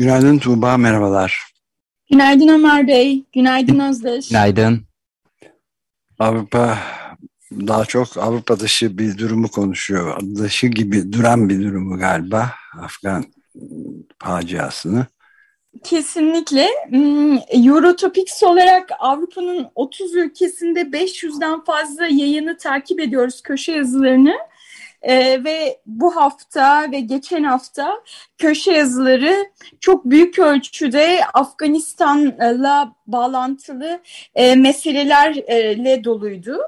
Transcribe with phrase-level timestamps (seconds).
[0.00, 1.52] Günaydın Tuğba, merhabalar.
[2.10, 4.28] Günaydın Ömer Bey, günaydın Özdeş.
[4.28, 4.80] Günaydın.
[6.18, 6.78] Avrupa
[7.52, 10.20] daha çok Avrupa dışı bir durumu konuşuyor.
[10.36, 12.50] Dışı gibi duran bir durumu galiba.
[12.80, 13.24] Afgan
[14.18, 15.06] faciasını.
[15.84, 16.66] Kesinlikle.
[16.88, 24.36] Hmm, Eurotopics olarak Avrupa'nın 30 ülkesinde 500'den fazla yayını takip ediyoruz köşe yazılarını.
[25.02, 28.02] E, ve bu hafta ve geçen hafta
[28.38, 34.00] köşe yazıları çok büyük ölçüde Afganistan'la bağlantılı
[34.34, 36.58] e, meselelerle doluydu.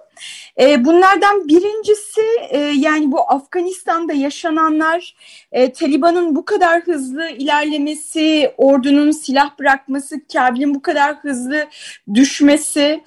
[0.60, 5.16] E, bunlardan birincisi e, yani bu Afganistan'da yaşananlar,
[5.52, 11.66] e, Taliban'ın bu kadar hızlı ilerlemesi, ordunun silah bırakması, Kabil'in bu kadar hızlı
[12.14, 13.04] düşmesi...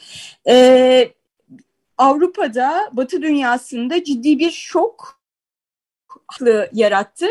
[0.47, 1.09] E,
[1.97, 5.14] Avrupa'da, Batı dünyasında ciddi bir şok
[6.73, 7.25] yarattı.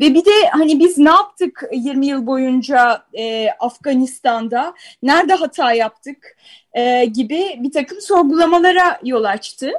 [0.00, 6.36] Ve bir de hani biz ne yaptık 20 yıl boyunca e, Afganistan'da, nerede hata yaptık
[6.72, 9.72] e, gibi bir takım sorgulamalara yol açtı.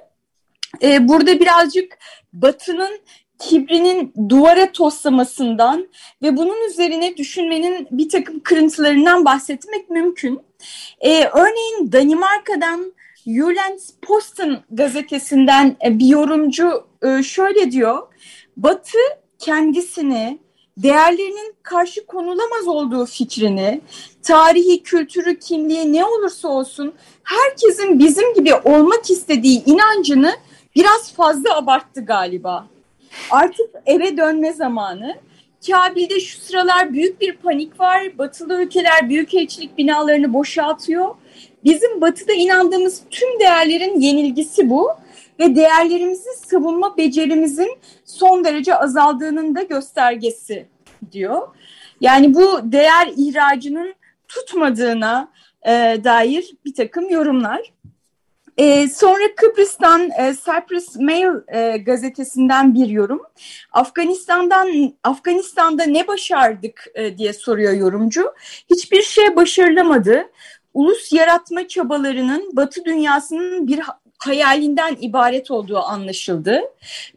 [0.84, 1.98] E, burada birazcık
[2.33, 3.02] Batı'nın
[3.39, 5.88] kibrinin duvara toslamasından
[6.21, 10.42] ve bunun üzerine düşünmenin bir takım kırıntılarından bahsetmek mümkün.
[11.00, 12.94] E, örneğin Danimarka'dan
[13.26, 18.08] Jyllands Posten gazetesinden bir yorumcu e, şöyle diyor.
[18.64, 18.98] Batı
[19.39, 20.39] kendisini
[20.77, 23.82] değerlerinin karşı konulamaz olduğu fikrini,
[24.23, 30.36] tarihi, kültürü, kimliği ne olursa olsun herkesin bizim gibi olmak istediği inancını
[30.76, 32.67] biraz fazla abarttı galiba.
[33.32, 35.16] Artık eve dönme zamanı.
[35.67, 38.17] Kabil'de şu sıralar büyük bir panik var.
[38.17, 41.16] Batılı ülkeler büyükelçilik binalarını boşaltıyor.
[41.64, 44.89] Bizim batıda inandığımız tüm değerlerin yenilgisi bu
[45.41, 50.67] ve değerlerimizi savunma becerimizin son derece azaldığının da göstergesi
[51.11, 51.47] diyor.
[52.02, 53.93] Yani bu değer ihracının
[54.27, 55.31] tutmadığına
[55.67, 55.71] e,
[56.03, 57.73] dair bir takım yorumlar.
[58.57, 63.21] E, sonra Kıbrıs'tan e, Cyprus Mail e, gazetesinden bir yorum.
[63.71, 68.33] Afganistan'dan Afganistan'da ne başardık e, diye soruyor yorumcu.
[68.69, 70.31] Hiçbir şey başarılamadı.
[70.73, 73.79] Ulus yaratma çabalarının Batı dünyasının bir
[74.21, 76.61] hayalinden ibaret olduğu anlaşıldı.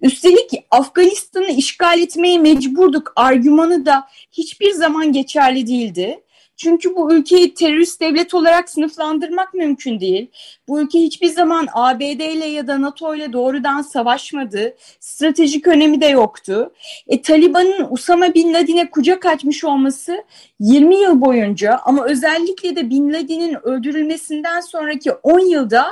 [0.03, 6.21] Üstelik Afganistan'ı işgal etmeye mecburduk argümanı da hiçbir zaman geçerli değildi.
[6.57, 10.31] Çünkü bu ülkeyi terörist devlet olarak sınıflandırmak mümkün değil.
[10.69, 14.77] Bu ülke hiçbir zaman ABD ile ya da NATO ile doğrudan savaşmadı.
[15.01, 16.73] Stratejik önemi de yoktu.
[17.09, 20.25] E, Taliban'ın Usama Bin Laden'e kucak açmış olması
[20.61, 25.87] 20 yıl boyunca ama özellikle de Bin Laden'in öldürülmesinden sonraki 10 yılda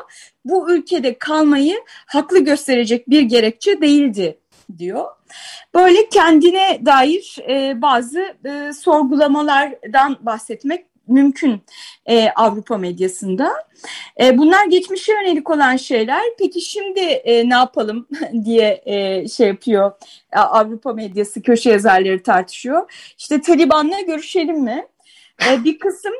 [0.45, 4.39] bu ülkede kalmayı haklı gösterecek bir gerekçe değildi
[4.79, 5.05] diyor.
[5.75, 11.63] Böyle kendine dair e, bazı e, sorgulamalardan bahsetmek mümkün
[12.07, 13.53] e, Avrupa medyasında.
[14.21, 16.23] E, bunlar geçmişe yönelik olan şeyler.
[16.39, 18.09] Peki şimdi e, ne yapalım
[18.45, 19.93] diye e, şey yapıyor
[20.33, 22.93] Avrupa medyası köşe yazarları tartışıyor.
[23.19, 24.87] İşte Taliban'la görüşelim mi?
[25.49, 26.13] E, bir kısım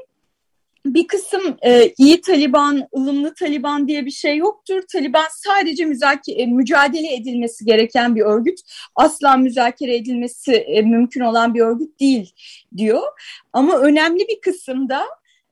[0.87, 4.83] bir kısım e, iyi Taliban, ılımlı Taliban diye bir şey yoktur.
[4.93, 8.59] Taliban sadece müzakere, mücadele edilmesi gereken bir örgüt.
[8.97, 12.33] Asla müzakere edilmesi e, mümkün olan bir örgüt değil
[12.77, 13.03] diyor.
[13.53, 15.05] Ama önemli bir kısımda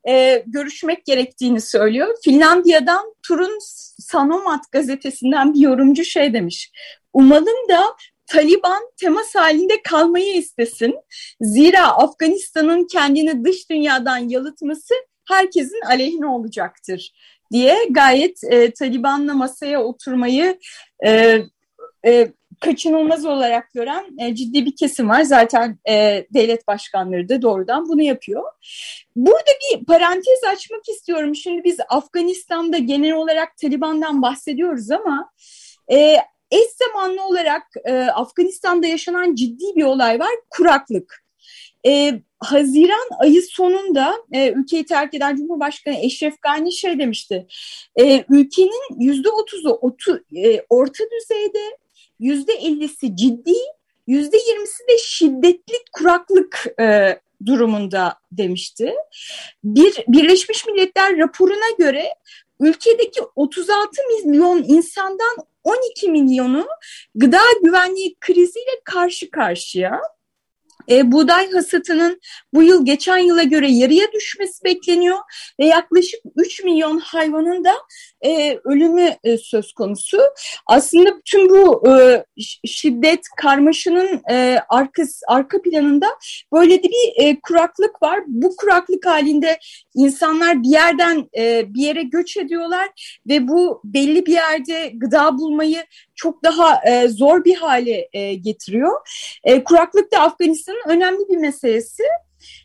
[0.08, 2.08] e, görüşmek gerektiğini söylüyor.
[2.24, 3.58] Finlandiya'dan Turun
[3.98, 6.70] Sanomat gazetesinden bir yorumcu şey demiş.
[7.12, 7.82] Umalım da
[8.26, 10.94] Taliban temas halinde kalmayı istesin.
[11.40, 14.94] Zira Afganistan'ın kendini dış dünyadan yalıtması
[15.30, 17.12] herkesin aleyhine olacaktır
[17.52, 20.58] diye gayet e, Taliban'la masaya oturmayı
[21.06, 21.38] e,
[22.06, 25.22] e, kaçınılmaz olarak gören e, ciddi bir kesim var.
[25.22, 28.42] Zaten e, devlet başkanları da doğrudan bunu yapıyor.
[29.16, 31.34] Burada bir parantez açmak istiyorum.
[31.34, 35.30] Şimdi biz Afganistan'da genel olarak Taliban'dan bahsediyoruz ama
[35.92, 36.16] e,
[36.50, 40.30] eş zamanlı olarak e, Afganistan'da yaşanan ciddi bir olay var.
[40.50, 41.24] Kuraklık.
[41.86, 47.46] E, Haziran ayı sonunda e, ülkeyi terk eden Cumhurbaşkanı Eşref Gani şey demişti.
[48.00, 49.80] E, ülkenin yüzde otuzu
[50.36, 51.76] e, orta düzeyde,
[52.18, 53.54] yüzde ellisi ciddi,
[54.08, 58.94] %20'si de şiddetli kuraklık e, durumunda demişti.
[59.64, 62.04] Bir Birleşmiş Milletler raporuna göre
[62.60, 66.66] ülkedeki 36 milyon insandan 12 milyonu
[67.14, 70.00] gıda güvenliği kriziyle karşı karşıya.
[70.90, 72.20] E, buğday hasatının
[72.54, 75.18] bu yıl geçen yıla göre yarıya düşmesi bekleniyor
[75.60, 77.74] ve yaklaşık 3 milyon hayvanın da
[78.24, 80.18] e, ölümü e, söz konusu.
[80.66, 82.24] Aslında tüm bu e,
[82.66, 86.06] şiddet karmaşanın e, arkası, arka planında
[86.52, 88.20] böyle de bir e, kuraklık var.
[88.26, 89.58] Bu kuraklık halinde
[89.94, 92.88] insanlar bir yerden e, bir yere göç ediyorlar
[93.28, 95.84] ve bu belli bir yerde gıda bulmayı
[96.14, 98.92] çok daha e, zor bir hale e, getiriyor.
[99.44, 102.02] E, kuraklık da Afganistan'ın önemli bir meselesi.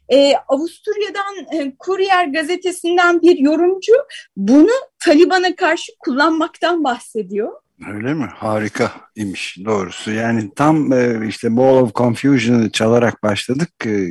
[0.10, 3.94] E, Avusturya'dan e, Courier gazetesinden bir yorumcu
[4.38, 7.52] bunu Taliban'a karşı kullanmaktan bahsediyor.
[7.94, 8.26] Öyle mi?
[8.36, 10.12] Harika imiş doğrusu.
[10.12, 13.70] Yani tam e, işte Ball of Confusion'ı çalarak başladık.
[13.86, 14.08] E,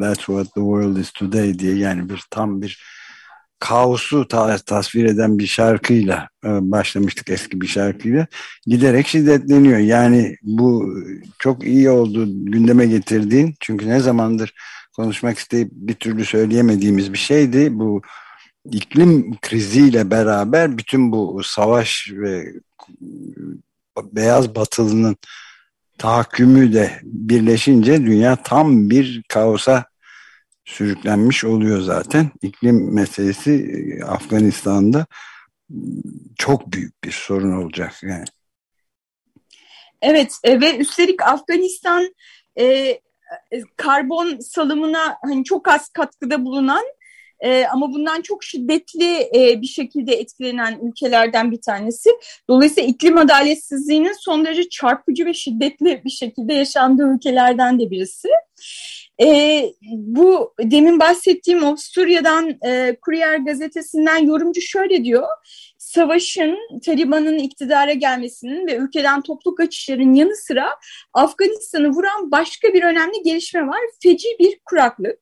[0.00, 2.82] That's what the world is today diye yani bir tam bir
[3.58, 8.26] kaosu ta tasvir eden bir şarkıyla e, başlamıştık eski bir şarkıyla.
[8.66, 9.78] Giderek şiddetleniyor.
[9.78, 10.94] Yani bu
[11.38, 13.54] çok iyi oldu gündeme getirdiğin.
[13.60, 14.54] Çünkü ne zamandır
[14.96, 17.78] konuşmak isteyip bir türlü söyleyemediğimiz bir şeydi.
[17.78, 18.02] Bu
[18.70, 22.52] iklim kriziyle beraber bütün bu savaş ve
[24.12, 25.16] beyaz batılının
[25.98, 29.84] tahakkümü de birleşince dünya tam bir kaosa
[30.64, 32.30] sürüklenmiş oluyor zaten.
[32.42, 35.06] İklim meselesi e, Afganistan'da
[36.38, 38.24] çok büyük bir sorun olacak yani.
[40.02, 42.14] Evet e, ve üstelik Afganistan
[42.56, 43.00] e, e,
[43.76, 46.84] karbon salımına hani çok az katkıda bulunan
[47.40, 52.10] e, ama bundan çok şiddetli e, bir şekilde etkilenen ülkelerden bir tanesi.
[52.48, 58.28] Dolayısıyla iklim adaletsizliğinin son derece çarpıcı ve şiddetli bir şekilde yaşandığı ülkelerden de birisi.
[59.22, 59.62] E,
[59.92, 65.28] bu demin bahsettiğim Avusturya'dan e, Courier gazetesinden yorumcu şöyle diyor
[65.96, 70.76] savaşın, Taliban'ın iktidara gelmesinin ve ülkeden toplu kaçışların yanı sıra
[71.12, 73.80] Afganistan'ı vuran başka bir önemli gelişme var.
[74.02, 75.18] Feci bir kuraklık.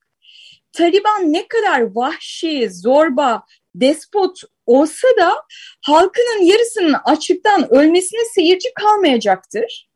[0.72, 3.42] Taliban ne kadar vahşi, zorba,
[3.74, 5.34] despot olsa da
[5.82, 9.88] halkının yarısının açlıktan ölmesine seyirci kalmayacaktır.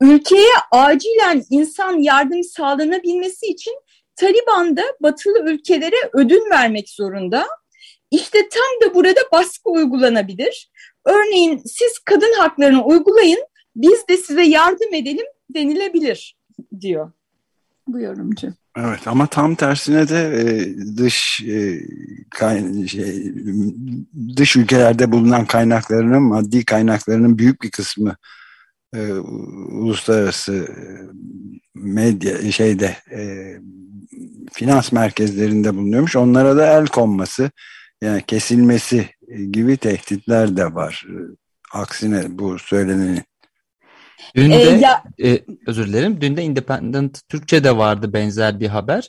[0.00, 3.74] Ülkeye acilen insan yardım sağlanabilmesi için
[4.16, 7.46] Taliban da batılı ülkelere ödün vermek zorunda.
[8.10, 10.70] İşte tam da burada baskı uygulanabilir.
[11.04, 13.44] Örneğin siz kadın haklarını uygulayın,
[13.76, 16.36] biz de size yardım edelim denilebilir
[16.80, 17.12] diyor
[17.88, 18.52] bu yorumcu.
[18.76, 20.44] Evet ama tam tersine de e,
[20.96, 21.80] dış e,
[22.30, 23.32] kay, şey,
[24.36, 28.16] dış ülkelerde bulunan kaynaklarının maddi kaynaklarının büyük bir kısmı
[28.94, 30.82] e, uluslararası e,
[31.74, 33.54] medya şeyde e,
[34.52, 36.16] finans merkezlerinde bulunuyormuş.
[36.16, 37.50] Onlara da el konması
[38.02, 39.08] yani kesilmesi
[39.50, 41.06] gibi tehditler de var.
[41.72, 43.22] Aksine bu söylenenin.
[44.36, 45.02] Dün de, ee, ya...
[45.24, 49.08] e, özür dilerim, dün de Independent Türkçe'de vardı benzer bir haber.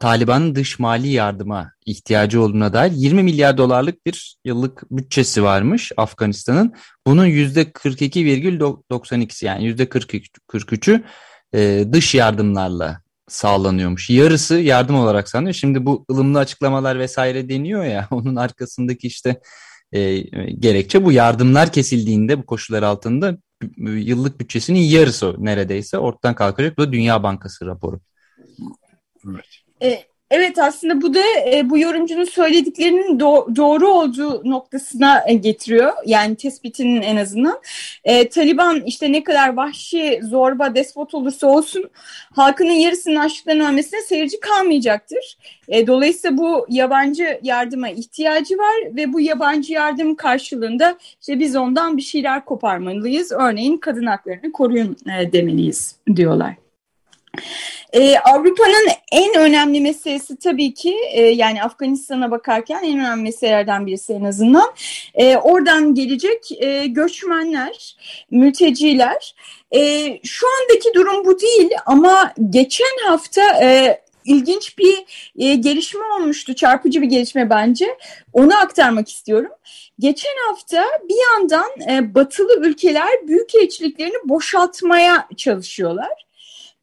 [0.00, 6.74] Taliban'ın dış mali yardıma ihtiyacı olduğuna dair 20 milyar dolarlık bir yıllık bütçesi varmış Afganistan'ın.
[7.06, 11.04] Bunun %42,92'si yani %43'ü
[11.54, 14.10] e, dış yardımlarla sağlanıyormuş.
[14.10, 15.52] Yarısı yardım olarak sanıyor.
[15.52, 19.40] Şimdi bu ılımlı açıklamalar vesaire deniyor ya onun arkasındaki işte
[19.92, 20.18] e,
[20.58, 23.38] gerekçe bu yardımlar kesildiğinde bu koşullar altında
[23.78, 26.78] yıllık bütçesinin yarısı neredeyse ortadan kalkacak.
[26.78, 28.00] Bu da Dünya Bankası raporu.
[29.28, 29.44] Evet.
[29.82, 31.20] E, Evet aslında bu da
[31.52, 35.92] e, bu yorumcunun söylediklerinin do doğru olduğu noktasına e, getiriyor.
[36.06, 37.60] Yani tespitinin en azından.
[38.04, 41.90] E, Taliban işte ne kadar vahşi, zorba, despot olursa olsun
[42.36, 45.38] halkının yarısının açlıktan ölmesine seyirci kalmayacaktır.
[45.68, 51.96] E, dolayısıyla bu yabancı yardıma ihtiyacı var ve bu yabancı yardım karşılığında işte biz ondan
[51.96, 53.32] bir şeyler koparmalıyız.
[53.32, 56.65] Örneğin kadın haklarını koruyun e, demeliyiz diyorlar.
[57.92, 64.12] Ee, Avrupa'nın en önemli meselesi tabii ki e, yani Afganistan'a bakarken en önemli meselelerden birisi
[64.12, 64.72] en azından.
[65.14, 67.96] E, oradan gelecek e, göçmenler,
[68.30, 69.34] mülteciler.
[69.74, 69.80] E,
[70.24, 75.04] şu andaki durum bu değil ama geçen hafta e, ilginç bir
[75.38, 76.54] e, gelişme olmuştu.
[76.54, 77.98] Çarpıcı bir gelişme bence.
[78.32, 79.50] Onu aktarmak istiyorum.
[79.98, 86.26] Geçen hafta bir yandan e, batılı ülkeler büyük elçiliklerini boşaltmaya çalışıyorlar.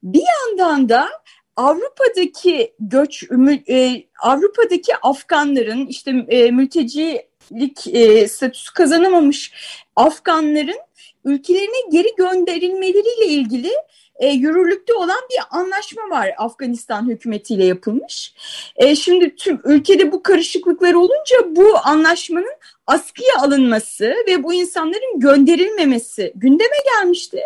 [0.03, 1.09] Bir yandan da
[1.55, 3.23] Avrupa'daki göç,
[3.69, 9.53] e, Avrupa'daki Afganların işte e, mültecilik e, statüsü kazanamamış
[9.95, 10.79] Afganların
[11.25, 13.71] ülkelerine geri gönderilmeleriyle ilgili
[14.15, 18.33] e, yürürlükte olan bir anlaşma var Afganistan hükümetiyle yapılmış.
[18.75, 22.55] E, şimdi tüm ülkede bu karışıklıklar olunca bu anlaşmanın
[22.87, 27.41] askıya alınması ve bu insanların gönderilmemesi gündeme gelmişti.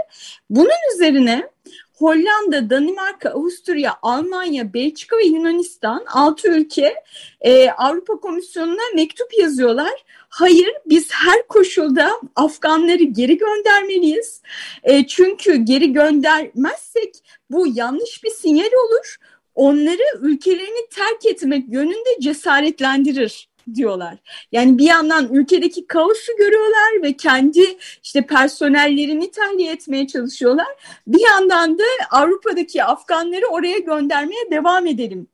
[0.50, 1.50] Bunun üzerine
[1.98, 6.94] Hollanda, Danimarka, Avusturya, Almanya, Belçika ve Yunanistan altı ülke
[7.42, 10.04] e, Avrupa Komisyonu'na mektup yazıyorlar.
[10.30, 14.42] Hayır biz her koşulda Afganları geri göndermeliyiz.
[14.84, 17.16] E, çünkü geri göndermezsek
[17.50, 19.18] bu yanlış bir sinyal olur.
[19.56, 24.18] Onları ülkelerini terk etmek yönünde cesaretlendirir diyorlar.
[24.52, 30.68] Yani bir yandan ülkedeki kaosu görüyorlar ve kendi işte personellerini tahliye etmeye çalışıyorlar.
[31.08, 35.28] Bir yandan da Avrupa'daki Afganları oraya göndermeye devam edelim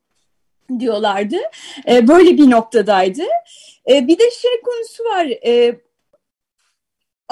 [0.80, 1.38] diyorlardı.
[1.88, 3.24] E, böyle bir noktadaydı.
[3.90, 5.28] E, bir de şey konusu var.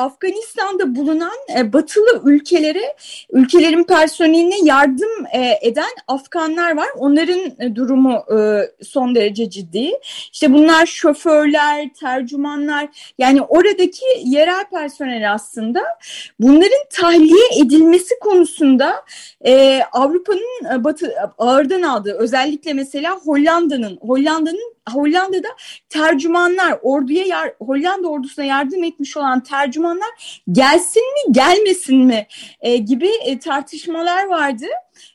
[0.01, 2.95] Afganistan'da bulunan e, batılı ülkelere,
[3.31, 6.87] ülkelerin personeline yardım e, eden Afganlar var.
[6.97, 8.25] Onların e, durumu
[8.83, 9.91] son derece ciddi.
[10.33, 15.81] İşte bunlar şoförler, tercümanlar yani oradaki yerel personel aslında
[16.39, 19.05] bunların tahliye edilmesi konusunda
[19.91, 25.47] Avrupa'nın batı ağırdan aldığı özellikle mesela Hollanda'nın Hollanda'nın Hollanda'da
[25.89, 32.27] tercümanlar orduya yar, Hollanda ordusuna yardım etmiş olan tercümanlar gelsin mi gelmesin mi
[32.61, 34.65] e, gibi e, tartışmalar vardı.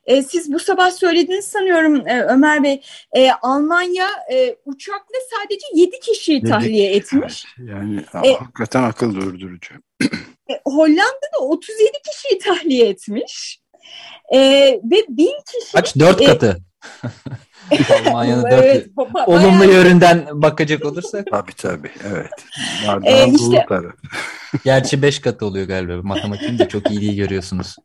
[0.07, 2.81] E, siz bu sabah söylediniz sanıyorum e, Ömer Bey.
[3.13, 7.45] E, Almanya e, uçakla sadece 7 kişiyi tahliye etmiş.
[7.59, 9.75] Yani e, hakikaten akıl durdurucu.
[10.51, 13.61] E, Hollanda'da 37 kişiyi tahliye etmiş.
[14.35, 14.39] E,
[14.85, 15.73] ve bin kişi...
[15.73, 15.97] Kaç?
[15.97, 16.57] Dört e, katı.
[18.07, 18.87] Almanya'nın dört evet,
[19.27, 21.27] olumlu yönünden bakacak olursak.
[21.31, 22.31] Tabii tabii evet.
[23.05, 23.67] Ee, işte,
[24.65, 25.93] Gerçi beş katı oluyor galiba.
[26.03, 27.77] Matematiğin de çok iyi görüyorsunuz.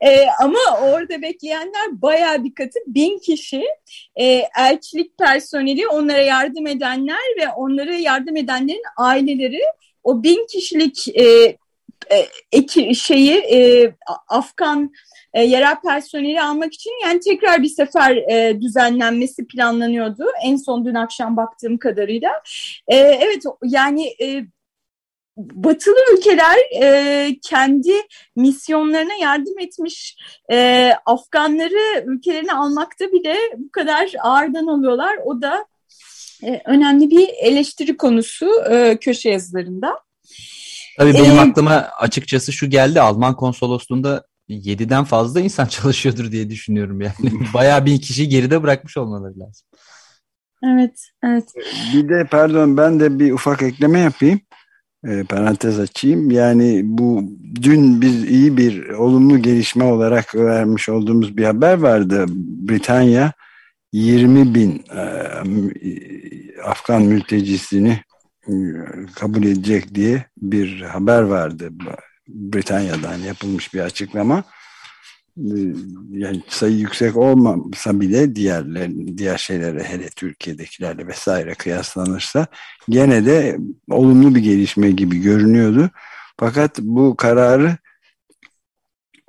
[0.00, 2.78] ee, ama orada bekleyenler bayağı bir katı.
[2.86, 3.64] Bin kişi
[4.16, 9.60] e, elçilik personeli, onlara yardım edenler ve onlara yardım edenlerin aileleri
[10.04, 11.56] o bin kişilik e,
[12.52, 13.92] e, şeyi e,
[14.28, 14.92] Afgan
[15.34, 20.24] e, yerel personeli almak için yani tekrar bir sefer e, düzenlenmesi planlanıyordu.
[20.44, 22.30] En son dün akşam baktığım kadarıyla.
[22.88, 24.44] E, evet yani e,
[25.36, 27.92] batılı ülkeler e, kendi
[28.36, 30.16] misyonlarına yardım etmiş
[30.50, 35.16] e, Afganları ülkelerine almakta bile bu kadar ağırdan alıyorlar.
[35.24, 35.66] O da
[36.42, 39.98] e, önemli bir eleştiri konusu e, köşe yazılarında.
[41.00, 43.00] Tabii benim ee, aklıma açıkçası şu geldi.
[43.00, 47.14] Alman konsolosluğunda 7'den fazla insan çalışıyordur diye düşünüyorum yani.
[47.54, 49.66] Bayağı bir kişi geride bırakmış olmaları lazım.
[50.64, 51.44] Evet, evet.
[51.94, 54.40] Bir de pardon ben de bir ufak ekleme yapayım.
[55.04, 56.30] E, parantez açayım.
[56.30, 57.24] Yani bu
[57.62, 62.26] dün biz iyi bir olumlu gelişme olarak vermiş olduğumuz bir haber vardı.
[62.68, 63.32] Britanya
[63.92, 65.02] 20 bin e,
[66.64, 68.00] Afgan mültecisini
[69.14, 71.70] kabul edecek diye bir haber vardı.
[72.28, 74.44] Britanya'dan yapılmış bir açıklama.
[75.38, 75.74] Ee,
[76.10, 82.46] yani sayı yüksek olmasa bile diğerler, diğer şeylere hele Türkiye'dekilerle vesaire kıyaslanırsa
[82.88, 83.58] gene de
[83.90, 85.90] olumlu bir gelişme gibi görünüyordu.
[86.40, 87.76] Fakat bu kararı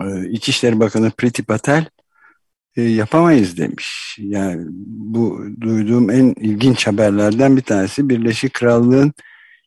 [0.02, 1.86] e, İçişleri Bakanı Priti Patel
[2.78, 4.18] e, yapamayız demiş.
[4.20, 9.14] Yani bu duyduğum en ilginç haberlerden bir tanesi Birleşik Krallığın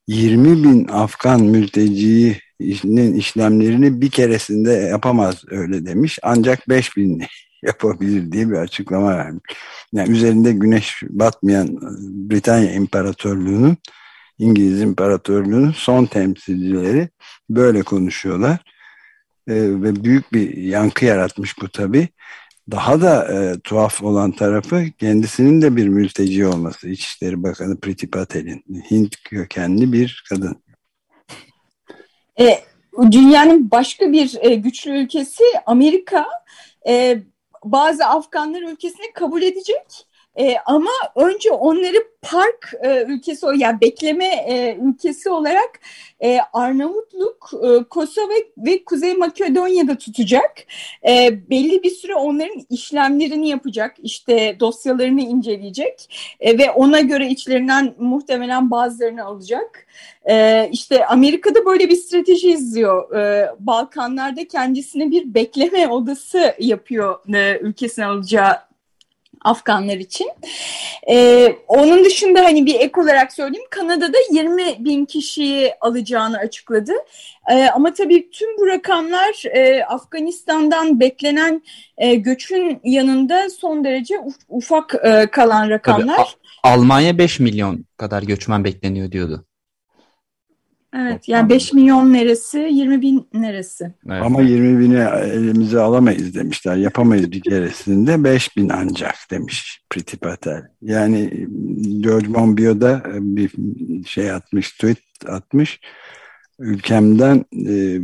[0.07, 6.19] 20 bin Afgan mülteciyi işlemlerini bir keresinde yapamaz öyle demiş.
[6.23, 7.23] Ancak 5000
[7.63, 9.43] yapabilir diye bir açıklama vermiş.
[9.93, 11.79] Yani üzerinde güneş batmayan
[12.31, 13.77] Britanya İmparatorluğu'nun
[14.39, 17.09] İngiliz İmparatorluğu'nun son temsilcileri
[17.51, 18.59] böyle konuşuyorlar.
[19.49, 22.09] Ee, ve büyük bir yankı yaratmış bu tabi.
[22.71, 26.89] Daha da e, tuhaf olan tarafı kendisinin de bir mülteci olması.
[26.89, 30.63] İçişleri Bakanı Priti Patel'in Hint kökenli bir kadın.
[32.41, 32.61] E,
[33.11, 36.27] dünyanın başka bir e, güçlü ülkesi Amerika
[36.89, 37.23] e,
[37.65, 40.07] bazı Afganlar ülkesini kabul edecek.
[40.39, 45.81] E, ama önce onları park e, ülkesi, yani bekleme e, ülkesi olarak
[46.21, 50.53] e, Arnavutluk, e, Kosova ve Kuzey Makedonya'da tutacak.
[51.09, 57.95] E, belli bir süre onların işlemlerini yapacak, işte dosyalarını inceleyecek e, ve ona göre içlerinden
[57.99, 59.87] muhtemelen bazılarını alacak.
[60.31, 63.17] E, işte Amerika'da böyle bir strateji izliyor.
[63.17, 68.74] E, Balkanlarda kendisine bir bekleme odası yapıyor e, ülkesine alacağı
[69.45, 70.31] Afganlar için.
[71.11, 76.93] E, onun dışında hani bir ek olarak söyleyeyim Kanada'da 20 bin kişiyi alacağını açıkladı.
[77.51, 81.63] E, ama tabii tüm bu rakamlar e, Afganistan'dan beklenen
[81.99, 84.15] e, göçün yanında son derece
[84.49, 86.17] ufak e, kalan rakamlar.
[86.17, 86.27] Tabii,
[86.63, 89.45] Almanya 5 milyon kadar göçmen bekleniyor diyordu.
[90.97, 93.95] Evet yani 5 milyon neresi 20 bin neresi?
[94.07, 94.23] Evet.
[94.23, 94.99] Ama 20 bini
[95.33, 100.63] elimize alamayız demişler yapamayız bir keresinde 5 bin ancak demiş Priti Patel.
[100.83, 101.47] Yani
[102.01, 103.51] George Monbiot da bir
[104.07, 105.81] şey atmış tweet atmış
[106.59, 107.99] ülkemden e,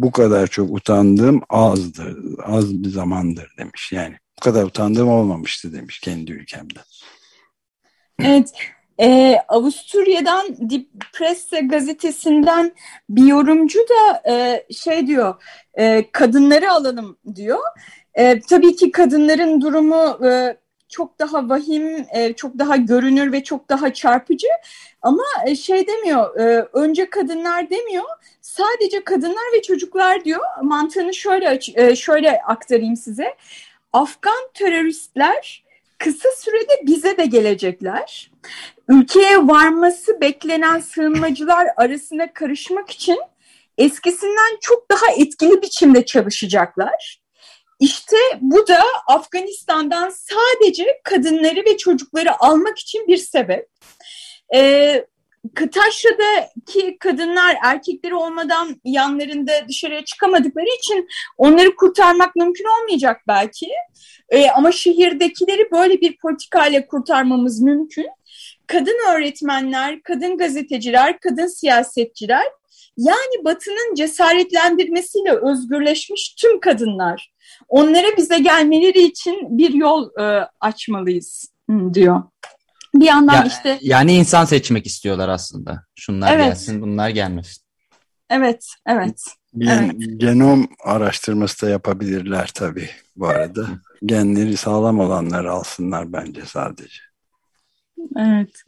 [0.00, 6.00] bu kadar çok utandığım azdır az bir zamandır demiş yani bu kadar utandığım olmamıştı demiş
[6.00, 6.84] kendi ülkemden.
[8.18, 8.52] Evet
[9.00, 12.72] ee, Avusturya'dan Die Presse gazetesinden
[13.08, 15.34] bir yorumcu da e, şey diyor,
[15.74, 17.60] e, kadınları alalım diyor.
[18.14, 20.56] E, tabii ki kadınların durumu e,
[20.88, 24.48] çok daha vahim, e, çok daha görünür ve çok daha çarpıcı.
[25.02, 28.04] Ama e, şey demiyor, e, önce kadınlar demiyor,
[28.40, 30.40] sadece kadınlar ve çocuklar diyor.
[30.62, 33.34] Mantığını şöyle e, şöyle aktarayım size.
[33.92, 35.63] Afgan teröristler
[36.04, 38.30] kısa sürede bize de gelecekler.
[38.88, 43.18] Ülkeye varması beklenen sığınmacılar arasında karışmak için
[43.78, 47.20] eskisinden çok daha etkili biçimde çalışacaklar.
[47.80, 53.68] İşte bu da Afganistan'dan sadece kadınları ve çocukları almak için bir sebep.
[54.54, 55.06] Ee,
[55.54, 61.08] Taşra'daki kadınlar erkekleri olmadan yanlarında dışarıya çıkamadıkları için
[61.38, 63.68] onları kurtarmak mümkün olmayacak belki.
[64.28, 68.06] Ee, ama şehirdekileri böyle bir politikayla kurtarmamız mümkün.
[68.66, 72.44] Kadın öğretmenler, kadın gazeteciler, kadın siyasetçiler
[72.96, 77.32] yani Batı'nın cesaretlendirmesiyle özgürleşmiş tüm kadınlar.
[77.68, 81.52] Onlara bize gelmeleri için bir yol e, açmalıyız
[81.94, 82.22] diyor.
[82.94, 83.78] Bir yandan ya, işte...
[83.82, 85.84] Yani insan seçmek istiyorlar aslında.
[85.94, 86.44] Şunlar evet.
[86.44, 87.64] gelsin, bunlar gelmesin.
[88.30, 89.22] Evet, evet.
[89.54, 89.92] Bir evet.
[90.16, 93.68] genom araştırması da yapabilirler tabii bu arada.
[94.04, 96.98] Genleri sağlam olanları alsınlar bence sadece.
[98.16, 98.62] Evet.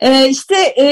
[0.00, 0.84] Ee, işte e,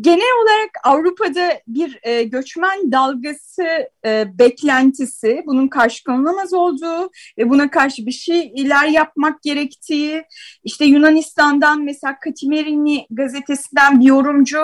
[0.00, 3.64] genel olarak Avrupa'da bir e, göçmen dalgası
[4.06, 10.24] e, beklentisi, bunun karşılanamaz olduğu ve buna karşı bir şeyler yapmak gerektiği,
[10.64, 14.58] işte Yunanistan'dan mesela Katimerini gazetesinden bir yorumcu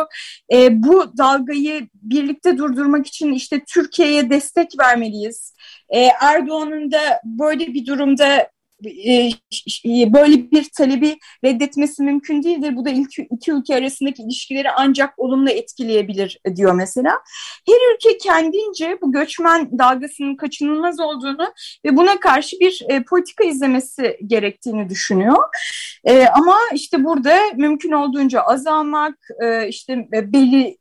[0.52, 5.54] e, bu dalgayı birlikte durdurmak için işte Türkiye'ye destek vermeliyiz.
[5.88, 8.50] E, Erdoğan'ın da böyle bir durumda
[8.86, 12.76] e, böyle bir talebi reddetmesi mümkün değildir.
[12.76, 17.18] Bu da iki, ülke arasındaki ilişkileri ancak olumlu etkileyebilir diyor mesela.
[17.68, 21.52] Her ülke kendince bu göçmen dalgasının kaçınılmaz olduğunu
[21.84, 25.36] ve buna karşı bir e, politika izlemesi gerektiğini düşünüyor.
[26.04, 30.79] E, ama işte burada mümkün olduğunca azalmak, e, işte belli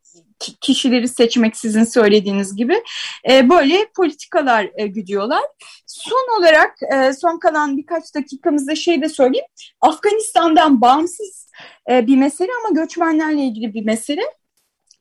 [0.62, 2.84] kişileri seçmek sizin söylediğiniz gibi
[3.30, 5.43] e, böyle politikalar e, güdüyorlar.
[5.86, 9.45] Son olarak e, son kalan birkaç dakikamızda şey de söyleyeyim.
[9.82, 11.47] Afganistan'dan bağımsız
[11.89, 14.21] e, bir mesele ama göçmenlerle ilgili bir mesele.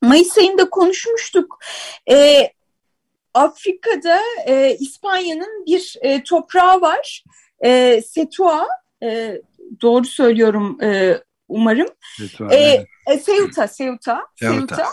[0.02, 1.58] Mayıs ayında konuşmuştuk.
[2.10, 2.48] E,
[3.34, 7.24] Afrika'da e, İspanya'nın bir e, toprağı var.
[7.64, 8.66] E, Setua,
[9.02, 9.42] e,
[9.82, 11.88] doğru söylüyorum e, umarım.
[12.16, 12.86] Setua, e, evet.
[13.06, 14.56] e, Ceuta, Ceuta, Ceuta.
[14.56, 14.86] Ceuta.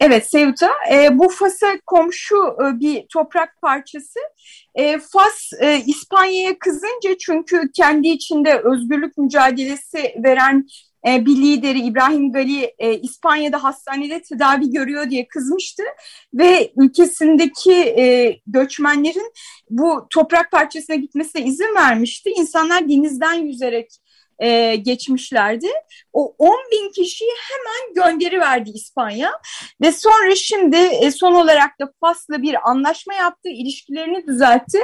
[0.00, 0.70] Evet Ceuta.
[0.92, 4.20] E, bu Fas'a komşu e, bir toprak parçası.
[4.74, 10.66] E, Fas e, İspanya'ya kızınca çünkü kendi içinde özgürlük mücadelesi veren
[11.08, 15.82] e, bir lideri İbrahim Gali e, İspanya'da hastanede tedavi görüyor diye kızmıştı
[16.34, 19.32] ve ülkesindeki e, göçmenlerin
[19.70, 22.30] bu toprak parçasına gitmesine izin vermişti.
[22.30, 23.90] İnsanlar denizden yüzerek
[24.40, 25.68] e, geçmişlerdi.
[26.12, 29.30] O 10 bin kişiyi hemen gönderi verdi İspanya
[29.80, 34.78] ve sonra şimdi e, son olarak da Fas'la bir anlaşma yaptı, ilişkilerini düzeltti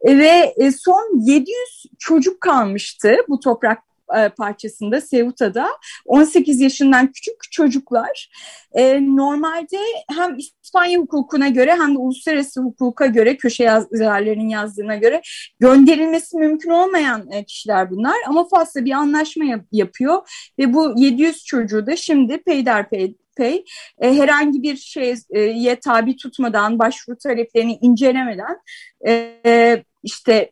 [0.00, 1.56] e, ve e, son 700
[1.98, 5.68] çocuk kalmıştı bu toprak e, parçasında Seuta'da
[6.06, 8.30] 18 yaşından küçük çocuklar.
[8.72, 9.78] E, normalde
[10.16, 15.22] hem İspanya hukukuna göre hem de uluslararası hukuka göre köşe yazarlarının yazdığına göre
[15.60, 18.16] gönderilmesi mümkün olmayan e, kişiler bunlar.
[18.26, 23.64] Ama Fas'la bir anlaşma yap yapıyor ve bu 700 çocuğu da şimdi peyderpey Pay
[23.98, 28.58] e, herhangi bir şeye tabi tutmadan, başvuru taleplerini incelemeden
[29.06, 30.50] e, işte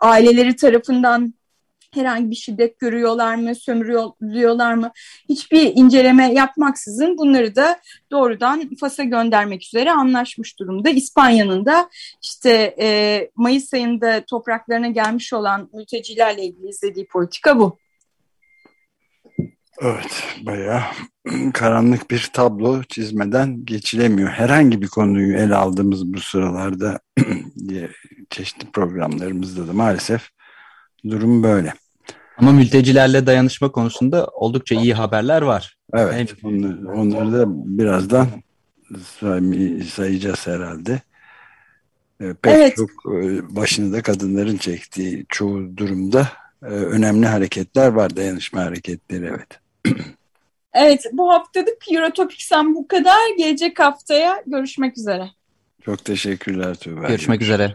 [0.00, 1.34] aileleri tarafından
[1.94, 4.90] herhangi bir şiddet görüyorlar mı, sömürüyorlar mı
[5.28, 7.80] hiçbir inceleme yapmaksızın bunları da
[8.10, 10.90] doğrudan Fas'a göndermek üzere anlaşmış durumda.
[10.90, 11.90] İspanya'nın da
[12.22, 17.78] işte e, Mayıs ayında topraklarına gelmiş olan mültecilerle ilgili izlediği politika bu.
[19.82, 20.82] Evet, bayağı
[21.54, 24.28] karanlık bir tablo çizmeden geçilemiyor.
[24.28, 27.00] Herhangi bir konuyu ele aldığımız bu sıralarda
[28.30, 30.28] çeşitli programlarımızda da maalesef
[31.10, 31.72] durum böyle.
[32.38, 35.76] Ama mültecilerle dayanışma konusunda oldukça iyi haberler var.
[35.94, 38.28] Evet, onları, onları da birazdan
[39.20, 39.40] say
[39.94, 41.00] sayacağız herhalde.
[42.20, 42.76] Ee, pek evet.
[42.76, 46.28] çok e, başını da kadınların çektiği çoğu durumda
[46.62, 49.60] e, önemli hareketler var, dayanışma hareketleri evet.
[50.76, 53.18] Evet, bu haftalık Eurotopics'ten bu kadar.
[53.38, 55.30] Gelecek haftaya görüşmek üzere.
[55.84, 57.08] Çok teşekkürler Tuğba.
[57.08, 57.74] Görüşmek üzere.